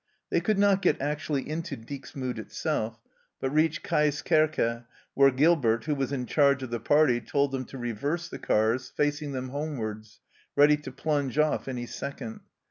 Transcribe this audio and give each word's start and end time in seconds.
They 0.31 0.39
could 0.41 0.57
not 0.57 0.81
get 0.81 0.99
actually 0.99 1.47
into 1.47 1.77
Dixmude 1.77 2.39
itself, 2.39 2.99
but 3.39 3.51
reached 3.51 3.83
Caeskerke, 3.83 4.85
where 5.13 5.29
Gilbert, 5.29 5.85
who 5.85 5.93
was 5.93 6.11
in 6.11 6.25
charge 6.25 6.63
of 6.63 6.71
the 6.71 6.79
party, 6.79 7.21
told 7.21 7.51
them 7.51 7.65
to 7.65 7.77
reverse 7.77 8.27
the 8.27 8.39
cars, 8.39 8.89
facing 8.89 9.33
them 9.33 9.49
homewards, 9.49 10.19
ready 10.55 10.77
to 10.77 10.91
plunge 10.91 11.37
off 11.37 11.67
any 11.67 11.85
second. 11.85 12.39